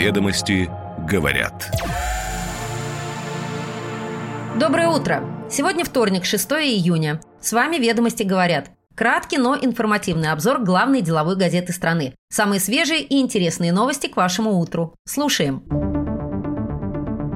Ведомости 0.00 0.70
говорят. 1.06 1.70
Доброе 4.58 4.88
утро! 4.88 5.22
Сегодня 5.50 5.84
вторник, 5.84 6.24
6 6.24 6.52
июня. 6.52 7.20
С 7.42 7.52
вами 7.52 7.76
«Ведомости 7.76 8.22
говорят». 8.22 8.70
Краткий, 8.94 9.36
но 9.36 9.54
информативный 9.60 10.32
обзор 10.32 10.60
главной 10.60 11.02
деловой 11.02 11.36
газеты 11.36 11.74
страны. 11.74 12.14
Самые 12.30 12.60
свежие 12.60 13.02
и 13.02 13.20
интересные 13.20 13.72
новости 13.72 14.06
к 14.06 14.16
вашему 14.16 14.58
утру. 14.58 14.94
Слушаем. 15.06 15.64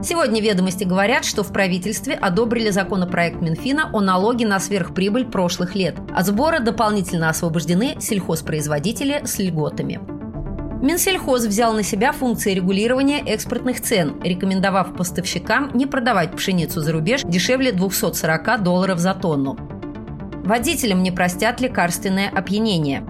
Сегодня 0.02 0.40
ведомости 0.40 0.84
говорят, 0.84 1.26
что 1.26 1.42
в 1.42 1.52
правительстве 1.52 2.14
одобрили 2.14 2.70
законопроект 2.70 3.42
Минфина 3.42 3.90
о 3.92 4.00
налоге 4.00 4.46
на 4.46 4.58
сверхприбыль 4.58 5.26
прошлых 5.26 5.74
лет. 5.74 5.96
От 6.16 6.24
сбора 6.24 6.60
дополнительно 6.60 7.28
освобождены 7.28 7.96
сельхозпроизводители 8.00 9.20
с 9.26 9.38
льготами. 9.38 10.00
Минсельхоз 10.84 11.46
взял 11.46 11.72
на 11.72 11.82
себя 11.82 12.12
функции 12.12 12.52
регулирования 12.52 13.20
экспортных 13.20 13.80
цен, 13.80 14.20
рекомендовав 14.22 14.94
поставщикам 14.94 15.70
не 15.72 15.86
продавать 15.86 16.36
пшеницу 16.36 16.82
за 16.82 16.92
рубеж 16.92 17.22
дешевле 17.24 17.72
240 17.72 18.62
долларов 18.62 18.98
за 18.98 19.14
тонну. 19.14 19.56
Водителям 20.44 21.02
не 21.02 21.10
простят 21.10 21.62
лекарственное 21.62 22.28
опьянение. 22.28 23.02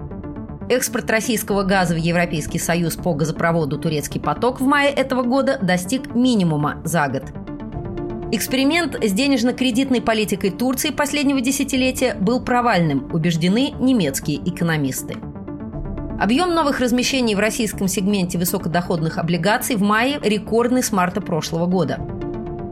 Экспорт 0.69 1.11
российского 1.11 1.63
газа 1.63 1.95
в 1.95 1.97
Европейский 1.97 2.59
Союз 2.59 2.95
по 2.95 3.13
газопроводу 3.13 3.77
«Турецкий 3.77 4.21
поток» 4.21 4.61
в 4.61 4.63
мае 4.65 4.89
этого 4.91 5.23
года 5.23 5.59
достиг 5.61 6.15
минимума 6.15 6.81
за 6.85 7.09
год. 7.09 7.23
Эксперимент 8.31 8.95
с 9.03 9.11
денежно-кредитной 9.11 9.99
политикой 10.01 10.51
Турции 10.51 10.91
последнего 10.91 11.41
десятилетия 11.41 12.15
был 12.15 12.39
провальным, 12.39 13.13
убеждены 13.13 13.73
немецкие 13.77 14.37
экономисты. 14.49 15.17
Объем 16.17 16.53
новых 16.53 16.79
размещений 16.79 17.35
в 17.35 17.39
российском 17.39 17.89
сегменте 17.89 18.37
высокодоходных 18.37 19.17
облигаций 19.17 19.75
в 19.75 19.81
мае 19.81 20.17
рекордный 20.23 20.81
с 20.81 20.93
марта 20.93 21.19
прошлого 21.19 21.65
года. 21.65 21.99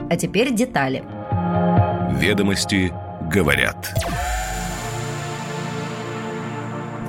А 0.10 0.16
теперь 0.16 0.54
детали. 0.54 1.04
Ведомости 2.14 2.94
говорят. 3.30 3.94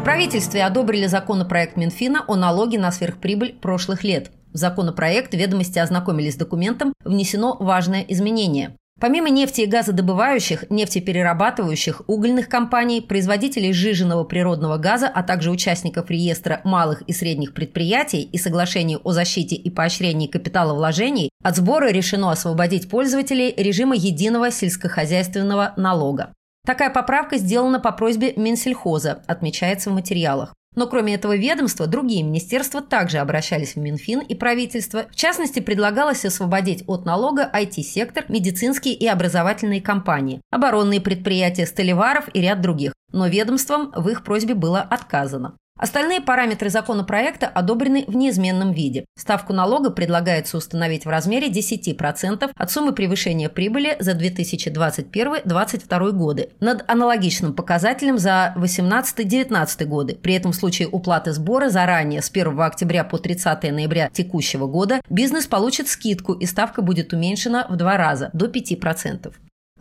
В 0.01 0.03
правительстве 0.03 0.65
одобрили 0.65 1.07
законопроект 1.07 1.77
Минфина 1.77 2.25
о 2.27 2.35
налоге 2.35 2.81
на 2.81 2.91
сверхприбыль 2.91 3.55
прошлых 3.55 4.03
лет. 4.03 4.33
В 4.53 4.57
законопроект 4.57 5.35
ведомости 5.35 5.79
ознакомились 5.79 6.35
с 6.35 6.37
документом, 6.37 6.93
внесено 7.05 7.57
важное 7.59 8.03
изменение. 8.03 8.77
Помимо 9.05 9.29
нефти 9.29 9.61
и 9.61 9.67
газодобывающих, 9.67 10.71
нефтеперерабатывающих, 10.71 12.01
угольных 12.07 12.49
компаний, 12.49 13.03
производителей 13.03 13.75
сжиженного 13.75 14.25
природного 14.25 14.79
газа, 14.79 15.13
а 15.15 15.23
также 15.23 15.51
участников 15.51 16.09
реестра 16.09 16.63
малых 16.65 17.03
и 17.03 17.13
средних 17.13 17.53
предприятий 17.53 18.23
и 18.23 18.39
соглашений 18.39 18.97
о 18.97 19.13
защите 19.13 19.57
и 19.57 19.69
поощрении 19.69 20.27
капиталовложений, 20.27 21.29
от 21.43 21.55
сбора 21.55 21.91
решено 21.91 22.31
освободить 22.31 22.89
пользователей 22.89 23.53
режима 23.55 23.95
единого 23.95 24.51
сельскохозяйственного 24.51 25.75
налога. 25.77 26.33
Такая 26.67 26.89
поправка 26.89 27.37
сделана 27.37 27.81
по 27.81 27.93
просьбе 27.93 28.33
Минсельхоза, 28.37 29.23
отмечается 29.27 29.91
в 29.91 29.93
материалах. 29.93 30.55
Но 30.75 30.87
кроме 30.87 31.15
этого 31.15 31.37
ведомства, 31.37 31.87
другие 31.87 32.23
министерства 32.23 32.81
также 32.81 33.19
обращались 33.19 33.75
в 33.75 33.79
Минфин 33.79 34.21
и 34.21 34.35
правительство. 34.35 35.07
В 35.11 35.17
частности, 35.17 35.61
предлагалось 35.61 36.25
освободить 36.25 36.85
от 36.87 37.05
налога 37.05 37.51
IT-сектор, 37.53 38.25
медицинские 38.29 38.95
и 38.95 39.07
образовательные 39.07 39.81
компании, 39.81 40.41
оборонные 40.51 41.01
предприятия, 41.01 41.67
столеваров 41.67 42.29
и 42.33 42.41
ряд 42.41 42.61
других. 42.61 42.93
Но 43.13 43.29
ведомствам 43.29 43.93
в 43.95 44.09
их 44.09 44.25
просьбе 44.25 44.55
было 44.55 44.81
отказано. 44.81 45.57
Остальные 45.77 46.21
параметры 46.21 46.71
законопроекта 46.71 47.49
одобрены 47.49 48.05
в 48.07 48.15
неизменном 48.15 48.71
виде. 48.71 49.07
Ставку 49.17 49.53
налога 49.53 49.91
предлагается 49.91 50.57
установить 50.57 51.05
в 51.05 51.09
размере 51.09 51.51
10% 51.51 52.53
от 52.55 52.71
суммы 52.71 52.93
превышения 52.93 53.49
прибыли 53.49 53.97
за 53.99 54.13
2021-2022 54.13 56.13
годы 56.13 56.51
над 56.61 56.89
аналогичным 56.89 57.55
показателем 57.55 58.19
за 58.19 58.55
2018-2019 58.57 59.85
годы. 59.87 60.15
При 60.15 60.35
этом 60.35 60.53
в 60.53 60.57
случае 60.57 60.87
уплаты 60.87 61.33
сбора 61.33 61.71
заранее 61.71 62.23
с 62.23 62.31
1 62.31 62.61
октября 62.61 63.03
по 63.03 63.19
30 63.19 63.73
ноября 63.73 64.11
текущего 64.13 64.69
года 64.69 65.01
бизнес 65.11 65.49
получит 65.49 65.89
скидку 65.89 66.35
и 66.35 66.47
ставка 66.47 66.83
будет 66.83 67.13
уменьшена 67.13 67.67
в 67.69 67.77
два 67.77 67.97
раза 67.97 68.31
до 68.33 68.47
5%. 68.47 69.33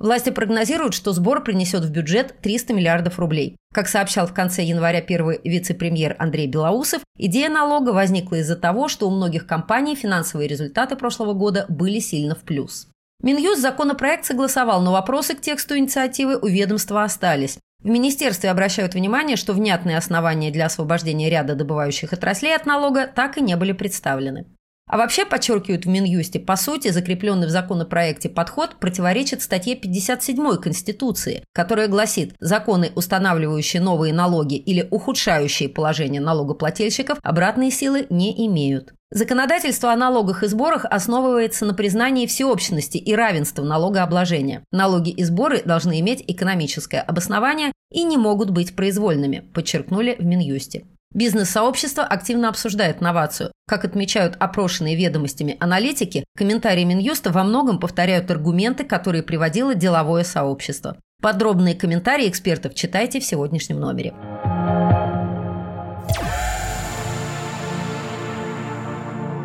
Власти 0.03 0.31
прогнозируют, 0.31 0.93
что 0.93 1.13
сбор 1.13 1.45
принесет 1.45 1.85
в 1.85 1.89
бюджет 1.89 2.35
300 2.41 2.73
миллиардов 2.73 3.19
рублей. 3.19 3.55
Как 3.73 3.87
сообщал 3.87 4.27
в 4.27 4.33
конце 4.33 4.61
января 4.61 4.99
первый 4.99 5.39
вице-премьер 5.45 6.17
Андрей 6.19 6.45
Белоусов, 6.47 7.01
идея 7.17 7.49
налога 7.49 7.91
возникла 7.91 8.35
из-за 8.35 8.57
того, 8.57 8.89
что 8.89 9.07
у 9.07 9.11
многих 9.11 9.47
компаний 9.47 9.95
финансовые 9.95 10.49
результаты 10.49 10.97
прошлого 10.97 11.31
года 11.31 11.65
были 11.69 11.99
сильно 11.99 12.35
в 12.35 12.39
плюс. 12.39 12.89
Минюст 13.21 13.61
законопроект 13.61 14.25
согласовал, 14.25 14.81
но 14.81 14.91
вопросы 14.91 15.35
к 15.35 15.41
тексту 15.41 15.77
инициативы 15.77 16.37
у 16.37 16.47
ведомства 16.47 17.03
остались. 17.03 17.57
В 17.81 17.87
министерстве 17.87 18.51
обращают 18.51 18.95
внимание, 18.95 19.37
что 19.37 19.53
внятные 19.53 19.97
основания 19.97 20.51
для 20.51 20.65
освобождения 20.65 21.29
ряда 21.29 21.55
добывающих 21.55 22.11
отраслей 22.11 22.57
от 22.57 22.65
налога 22.65 23.07
так 23.07 23.37
и 23.37 23.41
не 23.41 23.55
были 23.55 23.71
представлены. 23.71 24.47
А 24.93 24.97
вообще, 24.97 25.25
подчеркивают 25.25 25.85
в 25.85 25.89
Минюсте, 25.89 26.39
по 26.39 26.55
сути, 26.55 26.89
закрепленный 26.89 27.47
в 27.47 27.49
законопроекте 27.49 28.29
подход 28.29 28.75
противоречит 28.75 29.41
статье 29.41 29.75
57 29.75 30.57
Конституции, 30.57 31.43
которая 31.51 31.87
гласит, 31.87 32.35
законы, 32.39 32.91
устанавливающие 32.93 33.81
новые 33.81 34.13
налоги 34.13 34.53
или 34.53 34.87
ухудшающие 34.91 35.67
положение 35.67 36.21
налогоплательщиков, 36.21 37.17
обратные 37.23 37.71
силы 37.71 38.05
не 38.11 38.45
имеют. 38.45 38.93
Законодательство 39.09 39.91
о 39.91 39.95
налогах 39.95 40.43
и 40.43 40.47
сборах 40.47 40.85
основывается 40.85 41.65
на 41.65 41.73
признании 41.73 42.27
всеобщности 42.27 42.97
и 42.97 43.15
равенства 43.15 43.63
налогообложения. 43.63 44.63
Налоги 44.71 45.09
и 45.09 45.23
сборы 45.23 45.63
должны 45.65 46.01
иметь 46.01 46.23
экономическое 46.27 47.01
обоснование 47.01 47.71
и 47.91 48.03
не 48.03 48.17
могут 48.17 48.51
быть 48.51 48.75
произвольными, 48.75 49.39
подчеркнули 49.55 50.15
в 50.19 50.23
Минюсте. 50.23 50.85
Бизнес-сообщество 51.13 52.03
активно 52.03 52.49
обсуждает 52.49 52.99
новацию. 52.99 53.51
Как 53.67 53.85
отмечают 53.85 54.35
опрошенные 54.39 54.95
ведомостями 54.95 55.57
аналитики, 55.59 56.25
комментарии 56.35 56.83
Минюста 56.83 57.31
во 57.31 57.43
многом 57.43 57.79
повторяют 57.79 58.31
аргументы, 58.31 58.83
которые 58.83 59.23
приводило 59.23 59.75
деловое 59.75 60.23
сообщество. 60.23 60.97
Подробные 61.21 61.75
комментарии 61.75 62.27
экспертов 62.27 62.73
читайте 62.73 63.19
в 63.19 63.25
сегодняшнем 63.25 63.79
номере. 63.79 64.13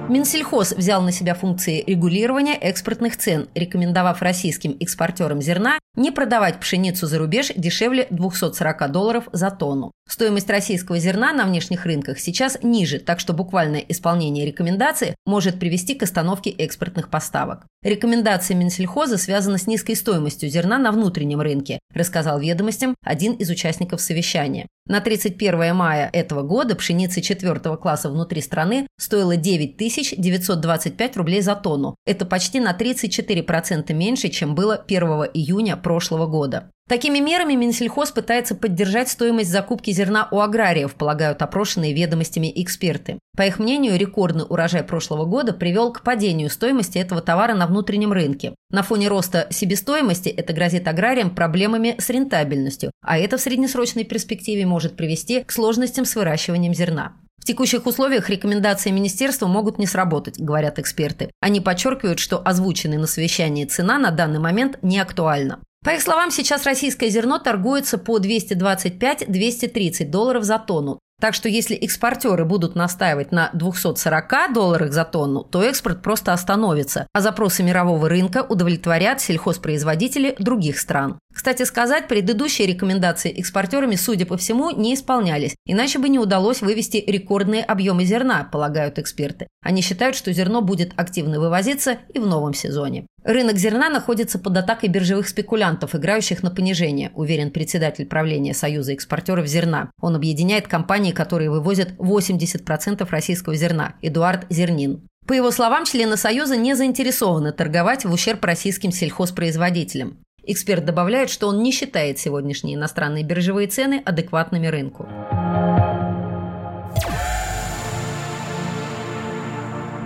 Минсельхоз 0.09 0.73
взял 0.73 1.03
на 1.03 1.13
себя 1.13 1.35
функции 1.35 1.85
регулирования 1.87 2.55
экспортных 2.55 3.19
цен, 3.19 3.49
рекомендовав 3.55 4.23
российским 4.23 4.75
экспортерам 4.81 5.43
зерна 5.43 5.79
не 5.97 6.11
продавать 6.11 6.61
пшеницу 6.61 7.07
за 7.07 7.19
рубеж 7.19 7.53
дешевле 7.55 8.07
240 8.11 8.91
долларов 8.91 9.29
за 9.33 9.51
тонну. 9.51 9.93
Стоимость 10.09 10.49
российского 10.49 10.99
зерна 10.99 11.35
на 11.35 11.45
внешних 11.45 11.85
рынках 11.85 12.19
сейчас 12.19 12.57
ниже, 12.63 12.99
так 12.99 13.21
что 13.21 13.35
буквальное 13.35 13.85
исполнение 13.87 14.47
рекомендации 14.47 15.15
может 15.27 15.59
привести 15.59 15.95
к 15.95 16.03
остановке 16.05 16.51
экспортных 16.51 17.11
поставок. 17.11 17.67
Рекомендация 17.83 18.57
Минсельхоза 18.57 19.19
связана 19.19 19.59
с 19.59 19.67
низкой 19.67 19.95
стоимостью 19.95 20.49
зерна 20.49 20.79
на 20.79 20.93
внутреннем 20.93 21.43
рынке, 21.43 21.81
рассказал 21.93 22.41
ведомостям 22.41 22.95
один 23.05 23.35
из 23.35 23.51
участников 23.51 24.01
совещания. 24.01 24.67
На 24.89 25.01
31 25.01 25.75
мая 25.75 26.09
этого 26.13 26.43
года 26.43 26.75
пшеница 26.75 27.21
четвертого 27.21 27.77
класса 27.77 28.09
внутри 28.09 28.41
страны 28.41 28.87
стоила 28.99 29.37
9 29.37 29.77
925 30.17 31.17
рублей 31.17 31.41
за 31.41 31.55
тонну. 31.55 31.97
Это 32.07 32.25
почти 32.27 32.61
на 32.61 32.77
34% 32.77 33.93
меньше, 33.93 34.29
чем 34.29 34.55
было 34.55 34.75
1 34.75 35.03
июня 35.35 35.77
прошлого 35.77 36.27
года. 36.27 36.71
Такими 36.89 37.19
мерами 37.19 37.53
Минсельхоз 37.53 38.13
пытается 38.13 38.55
поддержать 38.55 39.11
стоимость 39.11 39.51
закупки 39.51 39.91
зерна 39.91 40.27
у 40.31 40.41
аграриев, 40.41 40.95
полагают 40.95 41.43
опрошенные 41.43 41.93
ведомостями 41.93 42.51
эксперты. 42.63 43.19
По 43.37 43.43
их 43.43 43.59
мнению, 43.59 43.99
рекордный 43.99 44.47
урожай 44.49 44.83
прошлого 44.83 45.27
года 45.27 45.53
привел 45.53 45.93
к 45.93 46.03
падению 46.03 46.49
стоимости 46.49 46.97
этого 46.97 47.21
товара 47.21 47.53
на 47.53 47.67
внутреннем 47.67 48.15
рынке. 48.15 48.55
На 48.71 48.83
фоне 48.83 49.09
роста 49.09 49.49
себестоимости 49.51 50.31
это 50.31 50.55
грозит 50.55 50.89
аграриям 50.89 51.35
проблемами 51.35 51.95
с 51.99 52.09
рентабельностью, 52.09 52.91
а 53.03 53.19
это 53.19 53.37
в 53.37 53.43
среднесрочной 53.43 54.05
перспективе 54.05 54.65
может 54.65 54.97
привести 54.97 55.45
к 55.45 55.53
сложностям 55.53 56.07
с 56.07 56.17
выращиванием 56.17 56.73
зерна. 56.73 57.17
Текущих 57.49 57.87
условиях 57.87 58.29
рекомендации 58.29 58.91
министерства 58.91 59.47
могут 59.47 59.79
не 59.79 59.87
сработать, 59.87 60.39
говорят 60.39 60.79
эксперты. 60.79 61.31
Они 61.41 61.63
подчеркивают, 61.63 62.19
что 62.19 62.47
озвученная 62.47 62.99
на 62.99 63.07
совещании 63.07 63.65
цена 63.65 63.99
на 63.99 64.11
данный 64.11 64.39
момент 64.39 64.79
не 64.83 65.01
актуальна. 65.01 65.59
По 65.83 65.89
их 65.89 66.03
словам, 66.03 66.31
сейчас 66.31 66.67
российское 66.67 67.09
зерно 67.09 67.39
торгуется 67.39 67.97
по 67.97 68.19
225-230 68.19 70.11
долларов 70.11 70.45
за 70.45 70.59
тонну. 70.59 70.99
Так 71.23 71.33
что 71.33 71.49
если 71.49 71.75
экспортеры 71.75 72.45
будут 72.45 72.75
настаивать 72.77 73.33
на 73.33 73.49
240 73.55 74.53
долларах 74.53 74.93
за 74.93 75.07
тонну, 75.07 75.43
то 75.43 75.63
экспорт 75.63 76.03
просто 76.03 76.35
остановится, 76.35 77.07
а 77.15 77.23
запросы 77.23 77.63
мирового 77.63 78.11
рынка 78.11 78.45
удовлетворят 78.47 79.23
сельхозпроизводители 79.23 80.37
других 80.39 80.79
стран. 80.79 81.19
Кстати 81.39 81.63
сказать, 81.63 82.09
предыдущие 82.09 82.67
рекомендации 82.67 83.31
экспортерами, 83.31 83.95
судя 83.95 84.27
по 84.27 84.37
всему, 84.37 84.73
не 84.73 84.93
исполнялись, 84.93 85.55
иначе 85.67 86.01
бы 86.01 86.09
не 86.09 86.19
удалось 86.19 86.63
вывести 86.63 86.97
рекордные 87.07 87.63
объемы 87.63 88.05
зерна, 88.05 88.43
полагают 88.51 88.99
эксперты. 88.99 89.47
Они 89.63 89.81
считают, 89.81 90.17
что 90.17 90.33
зерно 90.33 90.63
будет 90.63 90.95
активно 90.97 91.39
вывозиться 91.39 91.99
и 92.13 92.19
в 92.19 92.27
новом 92.27 92.55
сезоне. 92.55 93.07
Рынок 93.23 93.57
зерна 93.57 93.89
находится 93.89 94.41
под 94.41 94.57
атакой 94.57 94.89
биржевых 94.89 95.29
спекулянтов, 95.29 95.95
играющих 95.95 96.43
на 96.43 96.51
понижение, 96.51 97.13
уверен 97.15 97.53
председатель 97.53 98.07
правления 98.07 98.53
Союза 98.53 98.95
экспортеров 98.95 99.47
зерна. 99.47 99.93
Он 100.01 100.17
объединяет 100.17 100.67
компании, 100.67 101.13
которые 101.13 101.51
вывозят 101.51 101.93
80% 101.99 103.07
российского 103.09 103.55
зерна. 103.55 103.95
Эдуард 104.03 104.47
Зернин. 104.51 105.07
По 105.29 105.35
его 105.35 105.53
словам, 105.53 105.85
члены 105.85 106.17
Союза 106.17 106.57
не 106.57 106.75
заинтересованы 106.75 107.53
торговать 107.53 108.05
в 108.05 108.13
ущерб 108.13 108.45
российским 108.45 108.91
сельхозпроизводителям. 108.91 110.19
Эксперт 110.51 110.83
добавляет, 110.83 111.29
что 111.29 111.47
он 111.49 111.63
не 111.63 111.73
считает 111.73 112.19
сегодняшние 112.19 112.77
иностранные 112.77 113.23
биржевые 113.23 113.69
цены 113.69 114.01
адекватными 114.03 114.67
рынку. 114.67 115.07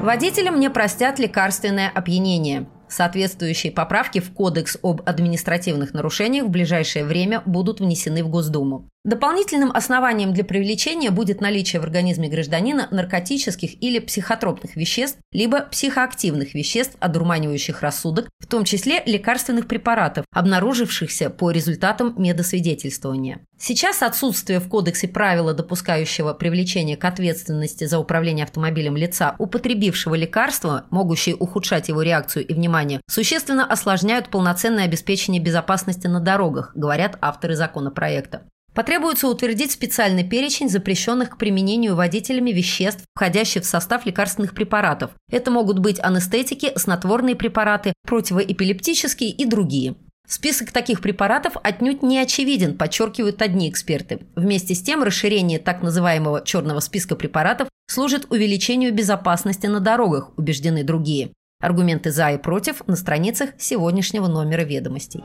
Водителям 0.00 0.58
не 0.58 0.68
простят 0.68 1.20
лекарственное 1.20 1.88
опьянение. 1.88 2.66
Соответствующие 2.88 3.70
поправки 3.70 4.18
в 4.18 4.34
Кодекс 4.34 4.76
об 4.82 5.02
административных 5.06 5.94
нарушениях 5.94 6.46
в 6.46 6.50
ближайшее 6.50 7.04
время 7.04 7.42
будут 7.46 7.78
внесены 7.78 8.24
в 8.24 8.28
Госдуму. 8.28 8.88
Дополнительным 9.04 9.72
основанием 9.72 10.32
для 10.32 10.44
привлечения 10.44 11.10
будет 11.10 11.40
наличие 11.40 11.80
в 11.80 11.82
организме 11.82 12.28
гражданина 12.28 12.86
наркотических 12.92 13.82
или 13.82 13.98
психотропных 13.98 14.76
веществ, 14.76 15.18
либо 15.32 15.62
психоактивных 15.62 16.54
веществ, 16.54 16.96
одурманивающих 17.00 17.82
рассудок, 17.82 18.28
в 18.38 18.46
том 18.46 18.62
числе 18.62 19.02
лекарственных 19.04 19.66
препаратов, 19.66 20.24
обнаружившихся 20.30 21.30
по 21.30 21.50
результатам 21.50 22.14
медосвидетельствования. 22.16 23.40
Сейчас 23.58 24.02
отсутствие 24.02 24.60
в 24.60 24.68
кодексе 24.68 25.08
правила, 25.08 25.52
допускающего 25.52 26.32
привлечение 26.32 26.96
к 26.96 27.04
ответственности 27.04 27.86
за 27.86 27.98
управление 27.98 28.44
автомобилем 28.44 28.96
лица, 28.96 29.34
употребившего 29.40 30.14
лекарства, 30.14 30.86
могущие 30.90 31.34
ухудшать 31.34 31.88
его 31.88 32.02
реакцию 32.02 32.46
и 32.46 32.54
внимание, 32.54 33.00
существенно 33.08 33.66
осложняют 33.66 34.28
полноценное 34.28 34.84
обеспечение 34.84 35.42
безопасности 35.42 36.06
на 36.06 36.20
дорогах, 36.20 36.70
говорят 36.76 37.18
авторы 37.20 37.56
законопроекта. 37.56 38.42
Потребуется 38.74 39.28
утвердить 39.28 39.70
специальный 39.70 40.24
перечень 40.24 40.70
запрещенных 40.70 41.30
к 41.30 41.36
применению 41.36 41.94
водителями 41.94 42.52
веществ, 42.52 43.04
входящих 43.14 43.64
в 43.64 43.66
состав 43.66 44.06
лекарственных 44.06 44.54
препаратов. 44.54 45.10
Это 45.30 45.50
могут 45.50 45.78
быть 45.78 46.00
анестетики, 46.00 46.72
снотворные 46.76 47.36
препараты, 47.36 47.92
противоэпилептические 48.06 49.30
и 49.30 49.44
другие. 49.44 49.94
Список 50.26 50.72
таких 50.72 51.02
препаратов 51.02 51.54
отнюдь 51.62 52.02
не 52.02 52.18
очевиден, 52.18 52.78
подчеркивают 52.78 53.42
одни 53.42 53.68
эксперты. 53.68 54.20
Вместе 54.34 54.74
с 54.74 54.80
тем, 54.80 55.02
расширение 55.02 55.58
так 55.58 55.82
называемого 55.82 56.42
черного 56.42 56.80
списка 56.80 57.16
препаратов 57.16 57.68
служит 57.88 58.26
увеличению 58.30 58.94
безопасности 58.94 59.66
на 59.66 59.80
дорогах, 59.80 60.30
убеждены 60.38 60.84
другие. 60.84 61.32
Аргументы 61.60 62.10
«за» 62.10 62.30
и 62.30 62.38
«против» 62.38 62.86
на 62.86 62.96
страницах 62.96 63.50
сегодняшнего 63.58 64.26
номера 64.28 64.62
ведомостей. 64.62 65.22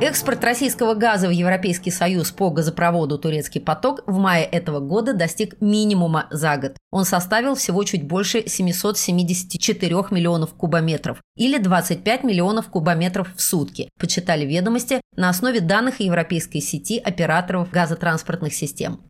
Экспорт 0.00 0.44
российского 0.44 0.94
газа 0.94 1.26
в 1.26 1.32
Европейский 1.32 1.90
Союз 1.90 2.30
по 2.30 2.50
газопроводу 2.50 3.18
«Турецкий 3.18 3.60
поток» 3.60 4.04
в 4.06 4.16
мае 4.16 4.44
этого 4.44 4.78
года 4.78 5.12
достиг 5.12 5.60
минимума 5.60 6.28
за 6.30 6.56
год. 6.56 6.76
Он 6.92 7.04
составил 7.04 7.56
всего 7.56 7.82
чуть 7.82 8.06
больше 8.06 8.46
774 8.46 9.96
миллионов 10.12 10.54
кубометров 10.54 11.20
или 11.36 11.58
25 11.58 12.22
миллионов 12.22 12.68
кубометров 12.68 13.34
в 13.34 13.42
сутки, 13.42 13.90
почитали 13.98 14.44
ведомости 14.44 15.00
на 15.16 15.30
основе 15.30 15.60
данных 15.60 15.98
европейской 15.98 16.60
сети 16.60 16.98
операторов 16.98 17.72
газотранспортных 17.72 18.54
систем. 18.54 19.00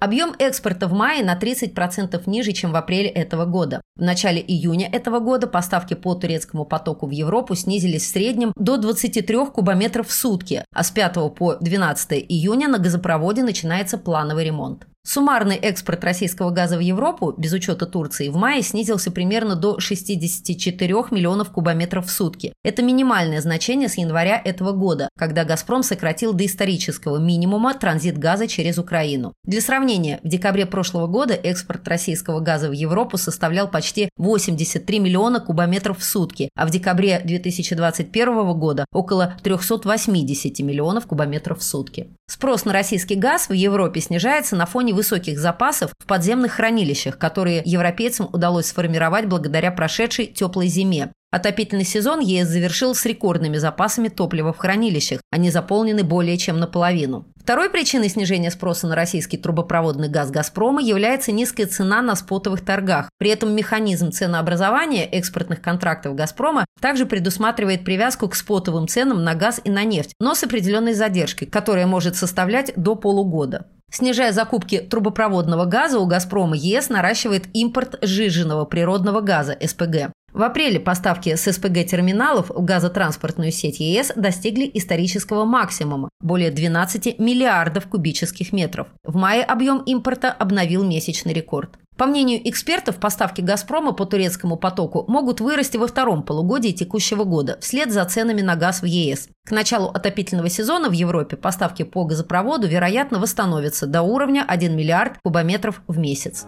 Объем 0.00 0.32
экспорта 0.38 0.86
в 0.86 0.92
мае 0.92 1.24
на 1.24 1.36
30% 1.36 2.22
ниже, 2.26 2.52
чем 2.52 2.70
в 2.70 2.76
апреле 2.76 3.08
этого 3.08 3.46
года. 3.46 3.80
В 3.96 4.02
начале 4.02 4.40
июня 4.40 4.88
этого 4.88 5.18
года 5.18 5.48
поставки 5.48 5.94
по 5.94 6.14
турецкому 6.14 6.64
потоку 6.64 7.08
в 7.08 7.10
Европу 7.10 7.56
снизились 7.56 8.04
в 8.04 8.12
среднем 8.12 8.52
до 8.54 8.76
23 8.76 9.46
кубометров 9.46 10.06
в 10.06 10.12
сутки, 10.12 10.64
а 10.72 10.84
с 10.84 10.92
5 10.92 11.34
по 11.34 11.56
12 11.56 12.12
июня 12.28 12.68
на 12.68 12.78
газопроводе 12.78 13.42
начинается 13.42 13.98
плановый 13.98 14.44
ремонт. 14.44 14.86
Суммарный 15.06 15.56
экспорт 15.56 16.04
российского 16.04 16.50
газа 16.50 16.76
в 16.76 16.80
Европу, 16.80 17.32
без 17.36 17.52
учета 17.52 17.86
Турции, 17.86 18.28
в 18.28 18.36
мае 18.36 18.62
снизился 18.62 19.10
примерно 19.10 19.56
до 19.56 19.80
64 19.80 20.94
миллионов 21.10 21.50
кубометров 21.50 22.06
в 22.06 22.10
сутки. 22.10 22.52
Это 22.62 22.82
минимальное 22.82 23.40
значение 23.40 23.88
с 23.88 23.96
января 23.96 24.40
этого 24.44 24.72
года, 24.72 25.08
когда 25.16 25.44
«Газпром» 25.44 25.82
сократил 25.82 26.34
до 26.34 26.44
исторического 26.44 27.16
минимума 27.16 27.72
транзит 27.72 28.18
газа 28.18 28.46
через 28.46 28.76
Украину. 28.76 29.32
Для 29.44 29.62
сравнения, 29.62 30.20
в 30.22 30.28
декабре 30.28 30.66
прошлого 30.66 31.06
года 31.06 31.32
экспорт 31.32 31.88
российского 31.88 32.40
газа 32.40 32.68
в 32.68 32.72
Европу 32.72 33.16
составлял 33.16 33.68
почти 33.68 34.10
83 34.18 34.98
миллиона 34.98 35.40
кубометров 35.40 36.00
в 36.00 36.04
сутки, 36.04 36.50
а 36.54 36.66
в 36.66 36.70
декабре 36.70 37.22
2021 37.24 38.52
года 38.58 38.84
около 38.92 39.36
380 39.42 40.58
миллионов 40.60 41.06
кубометров 41.06 41.60
в 41.60 41.62
сутки. 41.62 42.08
Спрос 42.30 42.66
на 42.66 42.74
российский 42.74 43.14
газ 43.14 43.48
в 43.48 43.54
Европе 43.54 44.02
снижается 44.02 44.54
на 44.54 44.66
фоне 44.66 44.97
высоких 44.98 45.38
запасов 45.38 45.92
в 45.96 46.06
подземных 46.06 46.54
хранилищах, 46.54 47.18
которые 47.18 47.62
европейцам 47.64 48.28
удалось 48.32 48.66
сформировать 48.66 49.26
благодаря 49.26 49.70
прошедшей 49.70 50.26
теплой 50.26 50.66
зиме. 50.66 51.12
Отопительный 51.30 51.84
сезон 51.84 52.20
ЕС 52.20 52.48
завершил 52.48 52.94
с 52.94 53.04
рекордными 53.04 53.58
запасами 53.58 54.08
топлива 54.08 54.52
в 54.52 54.58
хранилищах. 54.58 55.20
Они 55.30 55.50
заполнены 55.50 56.02
более 56.02 56.38
чем 56.38 56.58
наполовину. 56.58 57.26
Второй 57.36 57.68
причиной 57.68 58.08
снижения 58.08 58.50
спроса 58.50 58.86
на 58.88 58.96
российский 58.96 59.36
трубопроводный 59.36 60.08
газ 60.08 60.30
«Газпрома» 60.30 60.80
является 60.80 61.30
низкая 61.30 61.66
цена 61.66 62.00
на 62.00 62.16
спотовых 62.16 62.64
торгах. 62.64 63.10
При 63.18 63.30
этом 63.30 63.54
механизм 63.54 64.10
ценообразования 64.10 65.04
экспортных 65.04 65.60
контрактов 65.60 66.14
«Газпрома» 66.14 66.64
также 66.80 67.04
предусматривает 67.04 67.84
привязку 67.84 68.28
к 68.28 68.34
спотовым 68.34 68.88
ценам 68.88 69.22
на 69.22 69.34
газ 69.34 69.60
и 69.62 69.70
на 69.70 69.84
нефть, 69.84 70.14
но 70.18 70.34
с 70.34 70.42
определенной 70.44 70.94
задержкой, 70.94 71.46
которая 71.46 71.86
может 71.86 72.16
составлять 72.16 72.72
до 72.74 72.96
полугода. 72.96 73.66
Снижая 73.90 74.32
закупки 74.32 74.80
трубопроводного 74.80 75.64
газа, 75.64 75.98
у 75.98 76.06
«Газпрома» 76.06 76.56
ЕС 76.56 76.90
наращивает 76.90 77.46
импорт 77.54 77.98
сжиженного 78.02 78.64
природного 78.66 79.20
газа– 79.22 79.56
СПГ. 79.66 80.12
В 80.38 80.42
апреле 80.44 80.78
поставки 80.78 81.34
с 81.34 81.52
СПГ-терминалов 81.52 82.50
в 82.50 82.64
газотранспортную 82.64 83.50
сеть 83.50 83.80
ЕС 83.80 84.12
достигли 84.14 84.70
исторического 84.72 85.44
максимума– 85.44 86.10
более 86.20 86.52
12 86.52 87.18
миллиардов 87.18 87.88
кубических 87.88 88.52
метров. 88.52 88.86
В 89.02 89.16
мае 89.16 89.42
объем 89.42 89.78
импорта 89.78 90.30
обновил 90.30 90.84
месячный 90.84 91.32
рекорд. 91.32 91.70
По 91.96 92.06
мнению 92.06 92.48
экспертов, 92.48 93.00
поставки 93.00 93.40
«Газпрома» 93.40 93.90
по 93.90 94.06
турецкому 94.06 94.56
потоку 94.56 95.04
могут 95.08 95.40
вырасти 95.40 95.76
во 95.76 95.88
втором 95.88 96.22
полугодии 96.22 96.70
текущего 96.70 97.24
года, 97.24 97.58
вслед 97.60 97.90
за 97.90 98.04
ценами 98.04 98.40
на 98.40 98.54
газ 98.54 98.82
в 98.82 98.84
ЕС. 98.84 99.30
К 99.44 99.50
началу 99.50 99.88
отопительного 99.88 100.50
сезона 100.50 100.88
в 100.88 100.92
Европе 100.92 101.36
поставки 101.36 101.82
по 101.82 102.04
газопроводу, 102.04 102.68
вероятно, 102.68 103.18
восстановятся 103.18 103.88
до 103.88 104.02
уровня 104.02 104.44
1 104.46 104.76
миллиард 104.76 105.18
кубометров 105.20 105.82
в 105.88 105.98
месяц. 105.98 106.46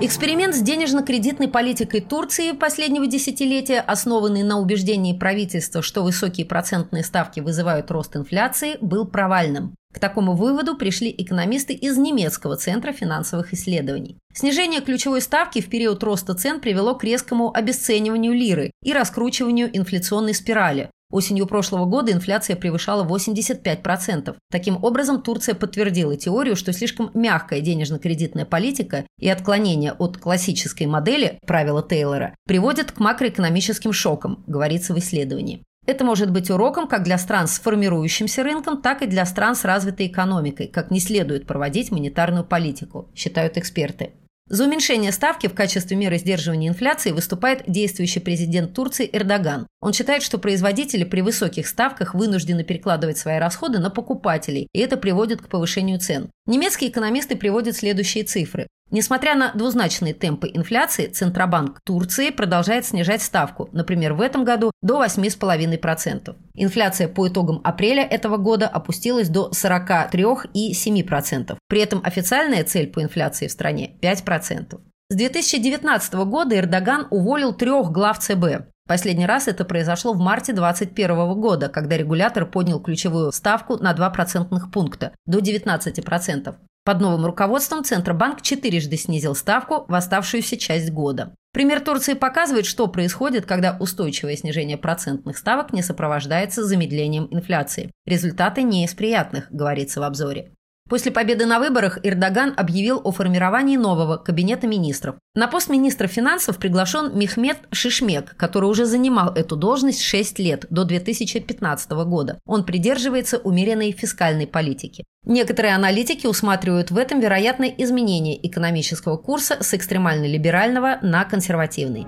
Эксперимент 0.00 0.54
с 0.54 0.60
денежно-кредитной 0.60 1.48
политикой 1.48 2.00
Турции 2.00 2.52
последнего 2.52 3.08
десятилетия, 3.08 3.80
основанный 3.80 4.44
на 4.44 4.60
убеждении 4.60 5.12
правительства, 5.12 5.82
что 5.82 6.04
высокие 6.04 6.46
процентные 6.46 7.02
ставки 7.02 7.40
вызывают 7.40 7.90
рост 7.90 8.14
инфляции, 8.14 8.78
был 8.80 9.06
провальным. 9.06 9.74
К 9.92 9.98
такому 9.98 10.36
выводу 10.36 10.76
пришли 10.76 11.12
экономисты 11.18 11.72
из 11.72 11.96
немецкого 11.96 12.54
центра 12.54 12.92
финансовых 12.92 13.52
исследований. 13.52 14.18
Снижение 14.32 14.82
ключевой 14.82 15.20
ставки 15.20 15.60
в 15.60 15.68
период 15.68 16.04
роста 16.04 16.34
цен 16.34 16.60
привело 16.60 16.94
к 16.94 17.02
резкому 17.02 17.52
обесцениванию 17.52 18.34
лиры 18.34 18.70
и 18.84 18.92
раскручиванию 18.92 19.76
инфляционной 19.76 20.34
спирали, 20.34 20.90
Осенью 21.10 21.46
прошлого 21.46 21.86
года 21.86 22.12
инфляция 22.12 22.54
превышала 22.54 23.02
85%. 23.02 24.36
Таким 24.50 24.84
образом, 24.84 25.22
Турция 25.22 25.54
подтвердила 25.54 26.16
теорию, 26.16 26.54
что 26.54 26.72
слишком 26.72 27.10
мягкая 27.14 27.60
денежно-кредитная 27.60 28.44
политика 28.44 29.06
и 29.18 29.28
отклонение 29.28 29.92
от 29.92 30.18
классической 30.18 30.86
модели 30.86 31.38
правила 31.46 31.82
Тейлора 31.82 32.34
приводят 32.46 32.92
к 32.92 33.00
макроэкономическим 33.00 33.92
шокам, 33.92 34.44
говорится 34.46 34.94
в 34.94 34.98
исследовании. 34.98 35.62
Это 35.86 36.04
может 36.04 36.30
быть 36.30 36.50
уроком 36.50 36.86
как 36.86 37.02
для 37.04 37.16
стран 37.16 37.46
с 37.48 37.58
формирующимся 37.58 38.42
рынком, 38.42 38.82
так 38.82 39.00
и 39.00 39.06
для 39.06 39.24
стран 39.24 39.54
с 39.56 39.64
развитой 39.64 40.08
экономикой, 40.08 40.66
как 40.66 40.90
не 40.90 41.00
следует 41.00 41.46
проводить 41.46 41.90
монетарную 41.90 42.44
политику, 42.44 43.10
считают 43.14 43.56
эксперты. 43.56 44.12
За 44.50 44.64
уменьшение 44.64 45.12
ставки 45.12 45.46
в 45.46 45.54
качестве 45.54 45.94
меры 45.94 46.16
сдерживания 46.16 46.68
инфляции 46.68 47.10
выступает 47.10 47.64
действующий 47.66 48.20
президент 48.20 48.72
Турции 48.72 49.08
Эрдоган. 49.12 49.66
Он 49.80 49.92
считает, 49.92 50.22
что 50.22 50.38
производители 50.38 51.04
при 51.04 51.20
высоких 51.20 51.68
ставках 51.68 52.14
вынуждены 52.14 52.64
перекладывать 52.64 53.18
свои 53.18 53.38
расходы 53.38 53.78
на 53.78 53.90
покупателей, 53.90 54.68
и 54.72 54.78
это 54.78 54.96
приводит 54.96 55.42
к 55.42 55.48
повышению 55.48 55.98
цен. 55.98 56.30
Немецкие 56.46 56.88
экономисты 56.90 57.36
приводят 57.36 57.76
следующие 57.76 58.24
цифры. 58.24 58.68
Несмотря 58.90 59.34
на 59.34 59.52
двузначные 59.52 60.14
темпы 60.14 60.50
инфляции, 60.52 61.08
Центробанк 61.08 61.82
Турции 61.84 62.30
продолжает 62.30 62.86
снижать 62.86 63.20
ставку, 63.22 63.68
например, 63.72 64.14
в 64.14 64.22
этом 64.22 64.44
году 64.44 64.70
до 64.80 65.04
8,5%. 65.04 66.34
Инфляция 66.54 67.08
по 67.08 67.28
итогам 67.28 67.60
апреля 67.64 68.02
этого 68.02 68.38
года 68.38 68.66
опустилась 68.66 69.28
до 69.28 69.50
43,7%. 69.50 71.58
При 71.68 71.82
этом 71.82 72.00
официальная 72.02 72.64
цель 72.64 72.86
по 72.86 73.02
инфляции 73.02 73.46
в 73.46 73.52
стране– 73.52 73.98
5%. 74.02 74.80
С 75.10 75.16
2019 75.16 76.14
года 76.14 76.58
Эрдоган 76.58 77.08
уволил 77.10 77.54
трех 77.54 77.90
глав 77.90 78.18
ЦБ. 78.18 78.68
Последний 78.86 79.26
раз 79.26 79.48
это 79.48 79.66
произошло 79.66 80.14
в 80.14 80.18
марте 80.18 80.54
2021 80.54 81.38
года, 81.40 81.68
когда 81.68 81.98
регулятор 81.98 82.46
поднял 82.46 82.80
ключевую 82.80 83.32
ставку 83.32 83.76
на 83.76 83.92
2 83.92 84.08
процентных 84.10 84.70
пункта 84.70 85.12
до 85.26 85.40
19%. 85.40 86.54
Под 86.88 87.02
новым 87.02 87.26
руководством 87.26 87.84
Центробанк 87.84 88.40
четырежды 88.40 88.96
снизил 88.96 89.34
ставку 89.34 89.84
в 89.88 89.94
оставшуюся 89.94 90.56
часть 90.56 90.90
года. 90.90 91.34
Пример 91.52 91.80
Турции 91.80 92.14
показывает, 92.14 92.64
что 92.64 92.86
происходит, 92.86 93.44
когда 93.44 93.76
устойчивое 93.78 94.36
снижение 94.36 94.78
процентных 94.78 95.36
ставок 95.36 95.74
не 95.74 95.82
сопровождается 95.82 96.64
замедлением 96.64 97.28
инфляции. 97.30 97.90
Результаты 98.06 98.62
не 98.62 98.86
из 98.86 98.94
приятных, 98.94 99.52
говорится 99.52 100.00
в 100.00 100.04
обзоре. 100.04 100.54
После 100.88 101.12
победы 101.12 101.44
на 101.44 101.58
выборах 101.58 101.98
Эрдоган 102.02 102.54
объявил 102.56 103.00
о 103.04 103.12
формировании 103.12 103.76
нового 103.76 104.16
кабинета 104.16 104.66
министров. 104.66 105.16
На 105.34 105.46
пост 105.46 105.68
министра 105.68 106.06
финансов 106.06 106.56
приглашен 106.56 107.16
Мехмед 107.16 107.58
Шишмек, 107.72 108.34
который 108.36 108.70
уже 108.70 108.86
занимал 108.86 109.34
эту 109.34 109.56
должность 109.56 110.00
6 110.00 110.38
лет, 110.38 110.66
до 110.70 110.84
2015 110.84 111.90
года. 111.90 112.38
Он 112.46 112.64
придерживается 112.64 113.36
умеренной 113.38 113.92
фискальной 113.92 114.46
политики. 114.46 115.04
Некоторые 115.26 115.74
аналитики 115.74 116.26
усматривают 116.26 116.90
в 116.90 116.96
этом 116.96 117.20
вероятное 117.20 117.68
изменение 117.76 118.46
экономического 118.46 119.18
курса 119.18 119.58
с 119.60 119.74
экстремально-либерального 119.74 120.98
на 121.02 121.24
консервативный. 121.24 122.06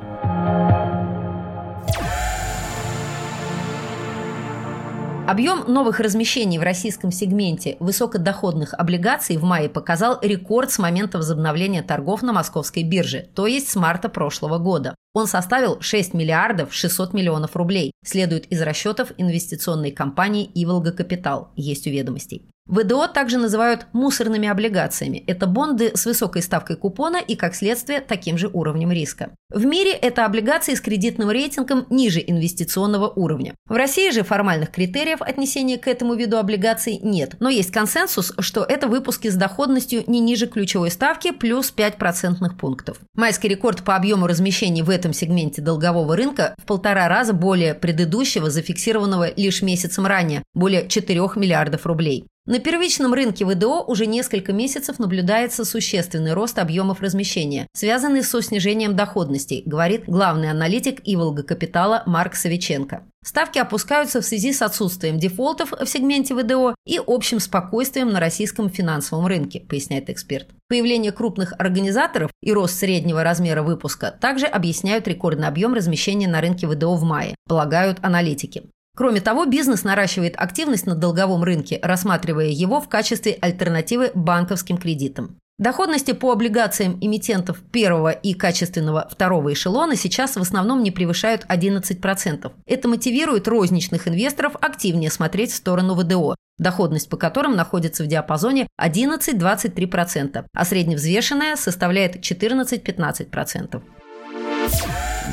Объем 5.31 5.73
новых 5.73 6.01
размещений 6.01 6.59
в 6.59 6.63
российском 6.63 7.13
сегменте 7.13 7.77
высокодоходных 7.79 8.75
облигаций 8.75 9.37
в 9.37 9.45
мае 9.45 9.69
показал 9.69 10.19
рекорд 10.21 10.73
с 10.73 10.81
момента 10.81 11.19
возобновления 11.19 11.85
торгов 11.85 12.23
на 12.23 12.33
московской 12.33 12.83
бирже, 12.83 13.29
то 13.37 13.47
есть 13.47 13.69
с 13.69 13.77
марта 13.77 14.09
прошлого 14.09 14.59
года. 14.59 14.97
Он 15.13 15.27
составил 15.27 15.81
6 15.81 16.15
миллиардов 16.15 16.73
600 16.73 17.13
миллионов 17.13 17.57
рублей, 17.57 17.93
следует 18.05 18.47
из 18.47 18.63
расчетов 18.63 19.13
инвестиционной 19.19 19.91
компании 19.91 20.51
«Иволга 20.55 20.93
Капитал», 20.93 21.51
есть 21.57 21.87
у 21.87 21.91
ведомостей. 21.91 22.49
ВДО 22.71 23.09
также 23.09 23.39
называют 23.39 23.87
мусорными 23.93 24.49
облигациями. 24.49 25.25
Это 25.27 25.49
бонды 25.49 25.91
с 25.95 26.07
высокой 26.07 26.41
ставкой 26.41 26.77
купона 26.77 27.17
и, 27.17 27.35
как 27.35 27.57
следствие, 27.57 28.01
таким 28.01 28.39
же 28.39 28.49
уровнем 28.49 28.93
риска. 28.93 29.31
В 29.53 29.65
мире 29.65 29.91
это 29.91 30.25
облигации 30.25 30.75
с 30.75 30.81
кредитным 30.81 31.31
рейтингом 31.31 31.85
ниже 31.91 32.23
инвестиционного 32.25 33.09
уровня. 33.09 33.55
В 33.67 33.75
России 33.75 34.11
же 34.11 34.23
формальных 34.23 34.71
критериев 34.71 35.21
отнесения 35.21 35.79
к 35.79 35.89
этому 35.89 36.15
виду 36.15 36.39
облигаций 36.39 36.99
нет, 37.03 37.35
но 37.41 37.49
есть 37.49 37.73
консенсус, 37.73 38.33
что 38.39 38.63
это 38.63 38.87
выпуски 38.87 39.27
с 39.29 39.35
доходностью 39.35 40.05
не 40.07 40.21
ниже 40.21 40.47
ключевой 40.47 40.93
ставки 40.93 41.33
плюс 41.33 41.73
5 41.73 41.97
процентных 41.97 42.57
пунктов. 42.57 43.01
Майский 43.17 43.49
рекорд 43.49 43.83
по 43.83 43.97
объему 43.97 44.29
размещений 44.29 44.83
в 44.83 44.91
этом 45.01 45.15
сегменте 45.15 45.63
долгового 45.63 46.15
рынка 46.15 46.55
в 46.59 46.67
полтора 46.67 47.09
раза 47.09 47.33
более 47.33 47.75
предыдущего, 47.75 48.51
зафиксированного 48.51 49.33
лишь 49.35 49.63
месяцем 49.63 50.07
ранее, 50.07 50.43
более 50.53 50.87
4 50.89 51.21
миллиардов 51.37 51.87
рублей. 51.87 52.27
На 52.51 52.59
первичном 52.59 53.15
рынке 53.15 53.45
ВДО 53.45 53.85
уже 53.87 54.07
несколько 54.07 54.53
месяцев 54.53 54.99
наблюдается 54.99 55.65
существенный 55.65 56.33
рост 56.33 56.59
объемов 56.59 57.01
размещения, 57.01 57.69
связанный 57.75 58.25
со 58.25 58.43
снижением 58.43 58.97
доходностей, 58.97 59.63
говорит 59.65 60.07
главный 60.09 60.51
аналитик 60.51 61.01
Иволга 61.05 61.45
Капитала 61.45 62.03
Марк 62.07 62.35
Савиченко. 62.35 63.05
Ставки 63.25 63.61
опускаются 63.61 64.21
в 64.21 64.25
связи 64.25 64.53
с 64.53 64.63
отсутствием 64.63 65.21
дефолтов 65.21 65.71
в 65.71 65.87
сегменте 65.87 66.35
ВДО 66.35 66.75
и 66.85 67.01
общим 67.07 67.39
спокойствием 67.39 68.11
на 68.11 68.19
российском 68.19 68.69
финансовом 68.69 69.29
рынке, 69.29 69.61
поясняет 69.61 70.11
эксперт. 70.11 70.49
Появление 70.69 71.13
крупных 71.13 71.53
организаторов 71.57 72.33
и 72.43 72.53
рост 72.53 72.77
среднего 72.77 73.23
размера 73.23 73.63
выпуска 73.63 74.11
также 74.11 74.47
объясняют 74.47 75.07
рекордный 75.07 75.47
объем 75.47 75.73
размещения 75.73 76.27
на 76.27 76.41
рынке 76.41 76.67
ВДО 76.67 76.97
в 76.97 77.05
мае, 77.05 77.37
полагают 77.47 77.99
аналитики. 78.03 78.65
Кроме 79.01 79.23
того, 79.23 79.47
бизнес 79.47 79.83
наращивает 79.83 80.35
активность 80.37 80.85
на 80.85 80.95
долговом 80.95 81.43
рынке, 81.43 81.79
рассматривая 81.83 82.49
его 82.49 82.83
в 82.83 82.89
качестве 82.91 83.39
альтернативы 83.41 84.11
банковским 84.15 84.77
кредитам. 84.77 85.39
Доходности 85.59 86.13
по 86.13 86.33
облигациям 86.33 86.99
эмитентов 87.01 87.63
первого 87.73 88.11
и 88.11 88.35
качественного 88.35 89.09
второго 89.11 89.55
эшелона 89.55 89.97
сейчас 89.97 90.37
в 90.37 90.43
основном 90.43 90.83
не 90.83 90.91
превышают 90.91 91.47
11%. 91.49 92.53
Это 92.67 92.89
мотивирует 92.89 93.49
розничных 93.49 94.07
инвесторов 94.07 94.55
активнее 94.61 95.11
смотреть 95.11 95.53
в 95.53 95.57
сторону 95.57 95.95
ВДО, 95.95 96.35
доходность 96.59 97.09
по 97.09 97.17
которым 97.17 97.57
находится 97.57 98.05
в 98.05 98.07
диапазоне 98.07 98.67
11-23%, 98.79 100.45
а 100.53 100.65
средневзвешенная 100.67 101.57
составляет 101.57 102.17
14-15%. 102.17 103.83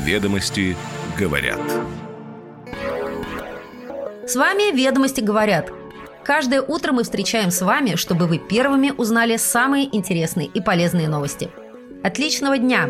Ведомости 0.06 0.74
говорят. 1.18 1.60
С 4.28 4.36
вами 4.36 4.76
«Ведомости 4.76 5.22
говорят». 5.22 5.72
Каждое 6.22 6.60
утро 6.60 6.92
мы 6.92 7.02
встречаем 7.02 7.50
с 7.50 7.62
вами, 7.62 7.94
чтобы 7.94 8.26
вы 8.26 8.38
первыми 8.38 8.90
узнали 8.90 9.38
самые 9.38 9.88
интересные 9.96 10.48
и 10.48 10.60
полезные 10.60 11.08
новости. 11.08 11.48
Отличного 12.02 12.58
дня! 12.58 12.86